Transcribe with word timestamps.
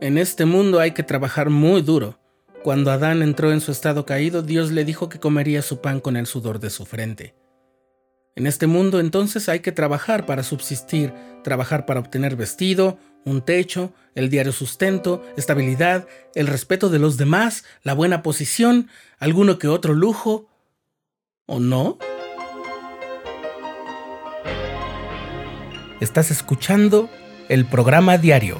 En 0.00 0.16
este 0.16 0.44
mundo 0.44 0.78
hay 0.78 0.92
que 0.92 1.02
trabajar 1.02 1.50
muy 1.50 1.82
duro. 1.82 2.20
Cuando 2.62 2.92
Adán 2.92 3.20
entró 3.20 3.50
en 3.50 3.60
su 3.60 3.72
estado 3.72 4.06
caído, 4.06 4.42
Dios 4.42 4.70
le 4.70 4.84
dijo 4.84 5.08
que 5.08 5.18
comería 5.18 5.60
su 5.60 5.80
pan 5.80 5.98
con 5.98 6.16
el 6.16 6.26
sudor 6.26 6.60
de 6.60 6.70
su 6.70 6.86
frente. 6.86 7.34
En 8.36 8.46
este 8.46 8.68
mundo 8.68 9.00
entonces 9.00 9.48
hay 9.48 9.58
que 9.58 9.72
trabajar 9.72 10.24
para 10.24 10.44
subsistir, 10.44 11.12
trabajar 11.42 11.84
para 11.84 11.98
obtener 11.98 12.36
vestido, 12.36 12.96
un 13.24 13.42
techo, 13.42 13.92
el 14.14 14.30
diario 14.30 14.52
sustento, 14.52 15.24
estabilidad, 15.36 16.06
el 16.36 16.46
respeto 16.46 16.90
de 16.90 17.00
los 17.00 17.16
demás, 17.16 17.64
la 17.82 17.94
buena 17.94 18.22
posición, 18.22 18.88
alguno 19.18 19.58
que 19.58 19.66
otro 19.66 19.94
lujo. 19.94 20.46
¿O 21.46 21.58
no? 21.58 21.98
Estás 26.00 26.30
escuchando 26.30 27.10
el 27.48 27.64
programa 27.66 28.16
diario, 28.16 28.58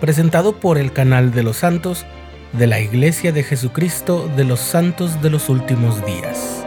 presentado 0.00 0.60
por 0.60 0.78
el 0.78 0.92
canal 0.92 1.32
de 1.32 1.42
los 1.42 1.58
santos 1.58 2.04
de 2.52 2.66
la 2.66 2.80
Iglesia 2.80 3.32
de 3.32 3.42
Jesucristo 3.42 4.30
de 4.36 4.44
los 4.44 4.60
Santos 4.60 5.22
de 5.22 5.30
los 5.30 5.48
Últimos 5.48 6.04
Días. 6.04 6.64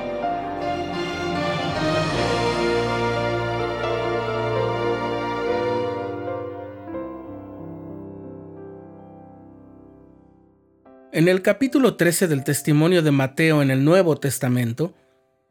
En 11.12 11.28
el 11.28 11.42
capítulo 11.42 11.96
13 11.96 12.28
del 12.28 12.44
testimonio 12.44 13.02
de 13.02 13.12
Mateo 13.12 13.62
en 13.62 13.72
el 13.72 13.84
Nuevo 13.84 14.18
Testamento, 14.18 14.94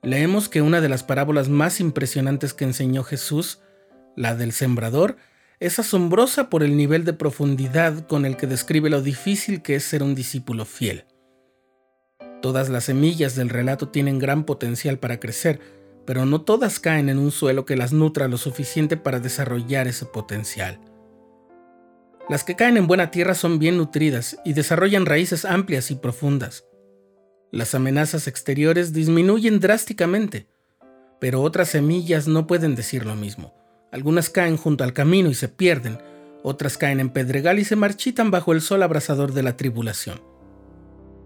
leemos 0.03 0.49
que 0.49 0.63
una 0.63 0.81
de 0.81 0.89
las 0.89 1.03
parábolas 1.03 1.49
más 1.49 1.81
impresionantes 1.81 2.55
que 2.55 2.65
enseñó 2.65 3.03
Jesús, 3.03 3.61
la 4.17 4.35
del 4.35 4.53
sembrador, 4.53 5.17
es 5.61 5.79
asombrosa 5.79 6.51
por 6.51 6.63
el 6.63 6.77
nivel 6.77 7.05
de 7.05 7.13
profundidad 7.13 8.07
con 8.07 8.25
el 8.25 8.37
que 8.37 8.47
describe 8.47 8.91
lo 8.91 9.03
difícil 9.03 9.63
que 9.63 9.75
es 9.75 9.85
ser 9.85 10.03
un 10.03 10.15
discípulo 10.15 10.65
fiel. 10.65 11.05
Todas 12.41 12.69
las 12.69 12.85
semillas 12.85 13.35
del 13.35 13.49
relato 13.49 13.89
tienen 13.89 14.21
gran 14.21 14.45
potencial 14.45 14.99
para 14.99 15.19
crecer, 15.19 15.61
pero 16.07 16.25
no 16.25 16.43
todas 16.43 16.79
caen 16.79 17.09
en 17.09 17.19
un 17.19 17.33
suelo 17.33 17.67
que 17.67 17.77
las 17.77 17.93
nutra 17.93 18.29
lo 18.29 18.39
suficiente 18.39 18.97
para 18.97 19.19
desarrollar 19.19 19.89
ese 19.89 20.07
potencial. 20.07 20.81
Las 22.29 22.45
que 22.45 22.55
caen 22.55 22.77
en 22.77 22.87
buena 22.87 23.11
tierra 23.11 23.35
son 23.35 23.59
bien 23.59 23.77
nutridas 23.79 24.39
y 24.45 24.53
desarrollan 24.53 25.07
raíces 25.07 25.45
amplias 25.45 25.91
y 25.91 25.97
profundas. 25.97 26.65
Las 27.51 27.75
amenazas 27.75 28.29
exteriores 28.29 28.93
disminuyen 28.93 29.59
drásticamente, 29.59 30.47
pero 31.19 31.43
otras 31.43 31.71
semillas 31.71 32.29
no 32.29 32.47
pueden 32.47 32.77
decir 32.77 33.05
lo 33.05 33.17
mismo. 33.17 33.58
Algunas 33.91 34.29
caen 34.29 34.57
junto 34.57 34.85
al 34.85 34.93
camino 34.93 35.31
y 35.31 35.35
se 35.35 35.49
pierden, 35.49 35.99
otras 36.43 36.77
caen 36.77 37.01
en 37.01 37.11
pedregal 37.11 37.59
y 37.59 37.65
se 37.65 37.77
marchitan 37.77 38.31
bajo 38.31 38.53
el 38.53 38.61
sol 38.61 38.83
abrasador 38.83 39.33
de 39.33 39.43
la 39.43 39.57
tribulación. 39.57 40.21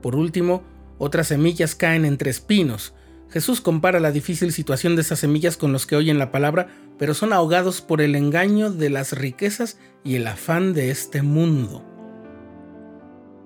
Por 0.01 0.15
último, 0.15 0.63
otras 0.99 1.29
semillas 1.29 1.75
caen 1.75 2.05
entre 2.05 2.31
espinos. 2.31 2.95
Jesús 3.31 3.61
compara 3.61 3.99
la 3.99 4.13
difícil 4.13 4.53
situación 4.53 4.95
de 4.95 5.03
esas 5.03 5.19
semillas 5.19 5.57
con 5.57 5.73
los 5.73 5.87
que 5.87 5.97
oyen 5.97 6.19
la 6.19 6.31
palabra, 6.31 6.69
pero 6.99 7.15
son 7.15 7.33
ahogados 7.33 7.81
por 7.81 8.01
el 8.01 8.15
engaño 8.15 8.71
de 8.71 8.91
las 8.91 9.13
riquezas 9.13 9.79
y 10.05 10.17
el 10.17 10.27
afán 10.27 10.75
de 10.75 10.91
este 10.91 11.23
mundo. 11.23 11.85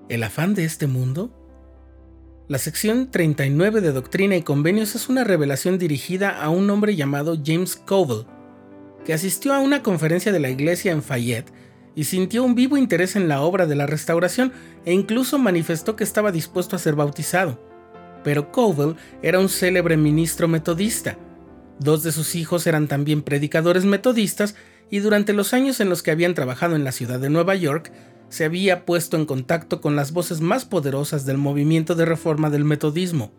¿El 0.09 0.23
afán 0.23 0.53
de 0.53 0.65
este 0.65 0.87
mundo? 0.87 1.33
La 2.47 2.59
sección 2.59 3.11
39 3.11 3.81
de 3.81 3.91
Doctrina 3.91 4.37
y 4.37 4.41
Convenios 4.41 4.95
es 4.95 5.09
una 5.09 5.23
revelación 5.23 5.77
dirigida 5.77 6.41
a 6.41 6.49
un 6.49 6.69
hombre 6.69 6.95
llamado 6.95 7.37
James 7.43 7.75
Covell, 7.75 8.25
que 9.07 9.13
asistió 9.13 9.53
a 9.53 9.59
una 9.59 9.83
conferencia 9.83 10.33
de 10.33 10.39
la 10.41 10.49
iglesia 10.49 10.91
en 10.91 11.01
Fayette 11.01 11.53
y 11.95 12.03
sintió 12.03 12.43
un 12.43 12.55
vivo 12.55 12.75
interés 12.75 13.15
en 13.15 13.29
la 13.29 13.39
obra 13.39 13.65
de 13.65 13.73
la 13.73 13.85
restauración 13.85 14.51
e 14.83 14.91
incluso 14.91 15.39
manifestó 15.39 15.95
que 15.95 16.03
estaba 16.03 16.33
dispuesto 16.33 16.75
a 16.75 16.79
ser 16.79 16.95
bautizado. 16.95 17.57
Pero 18.25 18.51
Covell 18.51 18.97
era 19.21 19.39
un 19.39 19.47
célebre 19.47 19.95
ministro 19.95 20.49
metodista. 20.49 21.17
Dos 21.79 22.03
de 22.03 22.11
sus 22.11 22.35
hijos 22.35 22.67
eran 22.67 22.89
también 22.89 23.21
predicadores 23.21 23.85
metodistas 23.85 24.55
y 24.91 24.99
durante 24.99 25.31
los 25.31 25.53
años 25.53 25.79
en 25.79 25.87
los 25.87 26.03
que 26.03 26.11
habían 26.11 26.33
trabajado 26.33 26.75
en 26.75 26.83
la 26.83 26.91
ciudad 26.91 27.21
de 27.21 27.29
Nueva 27.29 27.55
York, 27.55 27.93
se 28.27 28.43
había 28.43 28.85
puesto 28.85 29.15
en 29.15 29.25
contacto 29.25 29.79
con 29.79 29.95
las 29.95 30.11
voces 30.11 30.41
más 30.41 30.65
poderosas 30.65 31.25
del 31.25 31.37
movimiento 31.37 31.95
de 31.95 32.03
reforma 32.03 32.49
del 32.49 32.65
metodismo. 32.65 33.31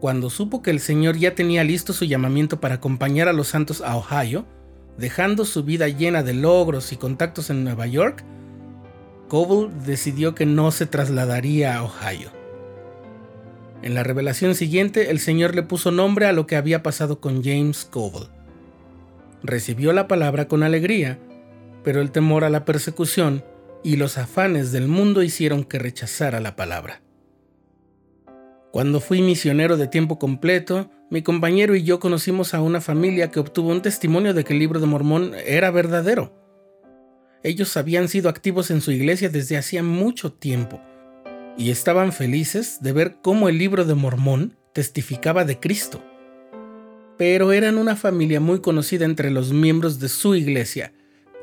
Cuando 0.00 0.30
supo 0.30 0.62
que 0.62 0.70
el 0.70 0.80
Señor 0.80 1.16
ya 1.16 1.34
tenía 1.34 1.64
listo 1.64 1.92
su 1.92 2.04
llamamiento 2.04 2.60
para 2.60 2.76
acompañar 2.76 3.28
a 3.28 3.32
los 3.32 3.48
santos 3.48 3.80
a 3.80 3.96
Ohio, 3.96 4.44
dejando 4.98 5.44
su 5.44 5.64
vida 5.64 5.88
llena 5.88 6.22
de 6.22 6.34
logros 6.34 6.92
y 6.92 6.96
contactos 6.96 7.50
en 7.50 7.64
Nueva 7.64 7.86
York, 7.86 8.24
Coble 9.28 9.70
decidió 9.86 10.34
que 10.34 10.46
no 10.46 10.70
se 10.70 10.86
trasladaría 10.86 11.76
a 11.76 11.82
Ohio. 11.82 12.30
En 13.82 13.94
la 13.94 14.02
revelación 14.02 14.54
siguiente, 14.54 15.10
el 15.10 15.18
Señor 15.18 15.54
le 15.54 15.62
puso 15.62 15.90
nombre 15.90 16.26
a 16.26 16.32
lo 16.32 16.46
que 16.46 16.56
había 16.56 16.82
pasado 16.82 17.20
con 17.20 17.42
James 17.42 17.84
Coble. 17.84 18.28
Recibió 19.42 19.92
la 19.92 20.08
palabra 20.08 20.48
con 20.48 20.62
alegría, 20.62 21.18
pero 21.82 22.00
el 22.00 22.10
temor 22.10 22.44
a 22.44 22.50
la 22.50 22.64
persecución 22.64 23.44
y 23.82 23.96
los 23.96 24.16
afanes 24.16 24.72
del 24.72 24.88
mundo 24.88 25.22
hicieron 25.22 25.64
que 25.64 25.78
rechazara 25.78 26.40
la 26.40 26.56
palabra. 26.56 27.03
Cuando 28.74 28.98
fui 28.98 29.22
misionero 29.22 29.76
de 29.76 29.86
tiempo 29.86 30.18
completo, 30.18 30.90
mi 31.08 31.22
compañero 31.22 31.76
y 31.76 31.84
yo 31.84 32.00
conocimos 32.00 32.54
a 32.54 32.60
una 32.60 32.80
familia 32.80 33.30
que 33.30 33.38
obtuvo 33.38 33.70
un 33.70 33.82
testimonio 33.82 34.34
de 34.34 34.42
que 34.42 34.52
el 34.52 34.58
libro 34.58 34.80
de 34.80 34.86
Mormón 34.86 35.30
era 35.46 35.70
verdadero. 35.70 36.34
Ellos 37.44 37.76
habían 37.76 38.08
sido 38.08 38.28
activos 38.28 38.72
en 38.72 38.80
su 38.80 38.90
iglesia 38.90 39.28
desde 39.28 39.56
hacía 39.56 39.84
mucho 39.84 40.32
tiempo 40.32 40.80
y 41.56 41.70
estaban 41.70 42.12
felices 42.12 42.78
de 42.80 42.92
ver 42.92 43.18
cómo 43.22 43.48
el 43.48 43.58
libro 43.58 43.84
de 43.84 43.94
Mormón 43.94 44.56
testificaba 44.72 45.44
de 45.44 45.60
Cristo. 45.60 46.02
Pero 47.16 47.52
eran 47.52 47.78
una 47.78 47.94
familia 47.94 48.40
muy 48.40 48.58
conocida 48.58 49.04
entre 49.04 49.30
los 49.30 49.52
miembros 49.52 50.00
de 50.00 50.08
su 50.08 50.34
iglesia, 50.34 50.92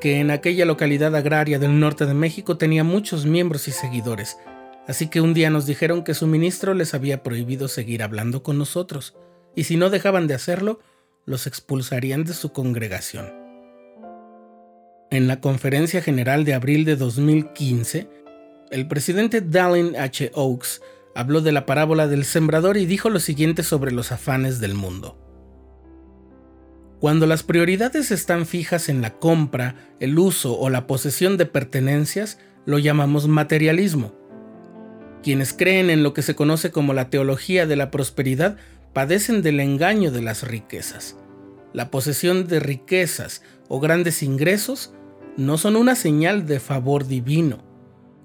que 0.02 0.20
en 0.20 0.30
aquella 0.30 0.66
localidad 0.66 1.16
agraria 1.16 1.58
del 1.58 1.80
norte 1.80 2.04
de 2.04 2.12
México 2.12 2.58
tenía 2.58 2.84
muchos 2.84 3.24
miembros 3.24 3.68
y 3.68 3.70
seguidores, 3.72 4.36
Así 4.86 5.08
que 5.08 5.20
un 5.20 5.34
día 5.34 5.50
nos 5.50 5.66
dijeron 5.66 6.02
que 6.02 6.14
su 6.14 6.26
ministro 6.26 6.74
les 6.74 6.94
había 6.94 7.22
prohibido 7.22 7.68
seguir 7.68 8.02
hablando 8.02 8.42
con 8.42 8.58
nosotros, 8.58 9.14
y 9.54 9.64
si 9.64 9.76
no 9.76 9.90
dejaban 9.90 10.26
de 10.26 10.34
hacerlo, 10.34 10.80
los 11.24 11.46
expulsarían 11.46 12.24
de 12.24 12.32
su 12.32 12.52
congregación. 12.52 13.32
En 15.10 15.28
la 15.28 15.40
conferencia 15.40 16.02
general 16.02 16.44
de 16.44 16.54
abril 16.54 16.84
de 16.84 16.96
2015, 16.96 18.08
el 18.70 18.88
presidente 18.88 19.40
Dallin 19.42 19.94
H. 19.96 20.32
Oaks 20.34 20.80
habló 21.14 21.42
de 21.42 21.52
la 21.52 21.66
parábola 21.66 22.08
del 22.08 22.24
sembrador 22.24 22.76
y 22.76 22.86
dijo 22.86 23.10
lo 23.10 23.20
siguiente 23.20 23.62
sobre 23.62 23.92
los 23.92 24.10
afanes 24.10 24.58
del 24.60 24.74
mundo. 24.74 25.18
Cuando 26.98 27.26
las 27.26 27.42
prioridades 27.42 28.10
están 28.10 28.46
fijas 28.46 28.88
en 28.88 29.02
la 29.02 29.18
compra, 29.18 29.74
el 30.00 30.18
uso 30.18 30.58
o 30.58 30.70
la 30.70 30.86
posesión 30.86 31.36
de 31.36 31.46
pertenencias, 31.46 32.38
lo 32.64 32.78
llamamos 32.78 33.28
materialismo. 33.28 34.14
Quienes 35.22 35.52
creen 35.52 35.90
en 35.90 36.02
lo 36.02 36.14
que 36.14 36.22
se 36.22 36.34
conoce 36.34 36.70
como 36.70 36.94
la 36.94 37.08
teología 37.08 37.66
de 37.66 37.76
la 37.76 37.90
prosperidad 37.90 38.56
padecen 38.92 39.42
del 39.42 39.60
engaño 39.60 40.10
de 40.10 40.22
las 40.22 40.42
riquezas. 40.42 41.16
La 41.72 41.90
posesión 41.90 42.46
de 42.46 42.60
riquezas 42.60 43.42
o 43.68 43.80
grandes 43.80 44.22
ingresos 44.22 44.92
no 45.36 45.56
son 45.58 45.76
una 45.76 45.94
señal 45.94 46.46
de 46.46 46.60
favor 46.60 47.06
divino, 47.06 47.64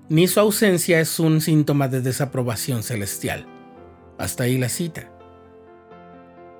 ni 0.10 0.28
su 0.28 0.40
ausencia 0.40 1.00
es 1.00 1.20
un 1.20 1.40
síntoma 1.40 1.88
de 1.88 2.02
desaprobación 2.02 2.84
celestial. 2.84 3.46
Hasta 4.18 4.44
ahí 4.44 4.58
la 4.58 4.70
cita. 4.70 5.12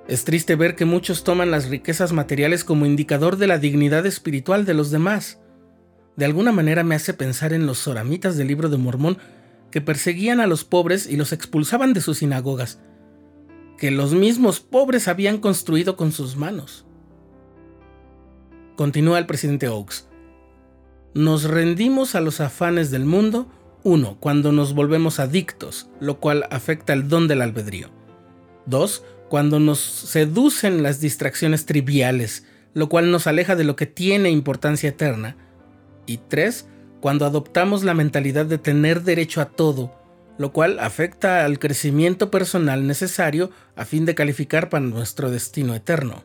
Es 0.06 0.24
triste 0.24 0.54
ver 0.54 0.74
que 0.74 0.86
muchos 0.86 1.24
toman 1.24 1.50
las 1.50 1.68
riquezas 1.68 2.12
materiales 2.12 2.64
como 2.64 2.86
indicador 2.86 3.36
de 3.36 3.46
la 3.46 3.58
dignidad 3.58 4.06
espiritual 4.06 4.64
de 4.64 4.72
los 4.74 4.90
demás. 4.90 5.38
De 6.16 6.24
alguna 6.24 6.52
manera 6.52 6.82
me 6.82 6.94
hace 6.94 7.12
pensar 7.12 7.52
en 7.52 7.66
los 7.66 7.78
soramitas 7.78 8.36
del 8.36 8.48
libro 8.48 8.70
de 8.70 8.78
Mormón 8.78 9.18
que 9.70 9.80
perseguían 9.80 10.40
a 10.40 10.46
los 10.46 10.64
pobres 10.64 11.06
y 11.06 11.16
los 11.16 11.32
expulsaban 11.32 11.92
de 11.92 12.00
sus 12.00 12.18
sinagogas, 12.18 12.80
que 13.76 13.90
los 13.90 14.12
mismos 14.12 14.60
pobres 14.60 15.08
habían 15.08 15.38
construido 15.38 15.96
con 15.96 16.12
sus 16.12 16.36
manos. 16.36 16.84
Continúa 18.76 19.18
el 19.18 19.26
presidente 19.26 19.68
Oaks. 19.68 20.08
Nos 21.14 21.44
rendimos 21.44 22.14
a 22.14 22.20
los 22.20 22.40
afanes 22.40 22.90
del 22.90 23.04
mundo, 23.04 23.48
uno, 23.82 24.18
cuando 24.20 24.52
nos 24.52 24.74
volvemos 24.74 25.20
adictos, 25.20 25.88
lo 26.00 26.20
cual 26.20 26.46
afecta 26.50 26.92
el 26.92 27.08
don 27.08 27.28
del 27.28 27.42
albedrío. 27.42 27.88
Dos, 28.66 29.04
cuando 29.28 29.60
nos 29.60 29.78
seducen 29.78 30.82
las 30.82 31.00
distracciones 31.00 31.66
triviales, 31.66 32.44
lo 32.74 32.88
cual 32.88 33.10
nos 33.10 33.26
aleja 33.26 33.56
de 33.56 33.64
lo 33.64 33.76
que 33.76 33.86
tiene 33.86 34.30
importancia 34.30 34.90
eterna. 34.90 35.36
Y 36.06 36.18
tres, 36.28 36.68
cuando 37.00 37.26
adoptamos 37.26 37.84
la 37.84 37.94
mentalidad 37.94 38.46
de 38.46 38.58
tener 38.58 39.02
derecho 39.02 39.40
a 39.40 39.46
todo, 39.46 39.92
lo 40.38 40.52
cual 40.52 40.78
afecta 40.78 41.44
al 41.44 41.58
crecimiento 41.58 42.30
personal 42.30 42.86
necesario 42.86 43.50
a 43.76 43.84
fin 43.84 44.04
de 44.04 44.14
calificar 44.14 44.68
para 44.68 44.84
nuestro 44.84 45.30
destino 45.30 45.74
eterno. 45.74 46.24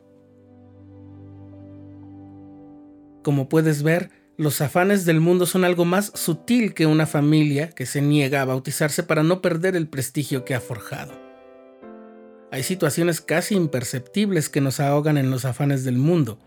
Como 3.23 3.49
puedes 3.49 3.83
ver, 3.83 4.11
los 4.35 4.61
afanes 4.61 5.05
del 5.05 5.19
mundo 5.19 5.45
son 5.45 5.63
algo 5.63 5.85
más 5.85 6.11
sutil 6.15 6.73
que 6.73 6.85
una 6.85 7.05
familia 7.05 7.69
que 7.69 7.85
se 7.85 8.01
niega 8.01 8.41
a 8.41 8.45
bautizarse 8.45 9.03
para 9.03 9.23
no 9.23 9.41
perder 9.41 9.75
el 9.75 9.87
prestigio 9.87 10.43
que 10.43 10.55
ha 10.55 10.59
forjado. 10.59 11.13
Hay 12.51 12.63
situaciones 12.63 13.21
casi 13.21 13.55
imperceptibles 13.55 14.49
que 14.49 14.61
nos 14.61 14.79
ahogan 14.79 15.17
en 15.17 15.31
los 15.31 15.45
afanes 15.45 15.83
del 15.83 15.97
mundo, 15.97 16.37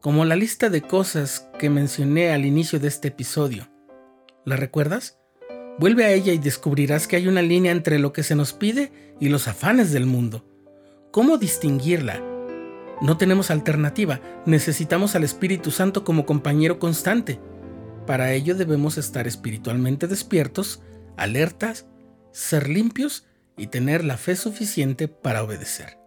como 0.00 0.24
la 0.24 0.36
lista 0.36 0.70
de 0.70 0.82
cosas 0.82 1.48
que 1.58 1.70
mencioné 1.70 2.32
al 2.32 2.44
inicio 2.44 2.78
de 2.78 2.88
este 2.88 3.08
episodio. 3.08 3.68
¿La 4.44 4.56
recuerdas? 4.56 5.18
Vuelve 5.78 6.04
a 6.04 6.12
ella 6.12 6.32
y 6.32 6.38
descubrirás 6.38 7.06
que 7.06 7.16
hay 7.16 7.28
una 7.28 7.42
línea 7.42 7.72
entre 7.72 7.98
lo 7.98 8.12
que 8.12 8.22
se 8.22 8.34
nos 8.34 8.52
pide 8.52 8.92
y 9.20 9.28
los 9.28 9.48
afanes 9.48 9.92
del 9.92 10.06
mundo. 10.06 10.44
¿Cómo 11.10 11.38
distinguirla? 11.38 12.22
No 13.00 13.16
tenemos 13.16 13.50
alternativa, 13.50 14.20
necesitamos 14.44 15.14
al 15.14 15.24
Espíritu 15.24 15.70
Santo 15.70 16.04
como 16.04 16.26
compañero 16.26 16.78
constante. 16.78 17.40
Para 18.06 18.32
ello 18.32 18.54
debemos 18.54 18.98
estar 18.98 19.26
espiritualmente 19.26 20.06
despiertos, 20.08 20.82
alertas, 21.16 21.86
ser 22.32 22.68
limpios 22.68 23.26
y 23.56 23.68
tener 23.68 24.04
la 24.04 24.16
fe 24.16 24.36
suficiente 24.36 25.08
para 25.08 25.42
obedecer. 25.42 25.98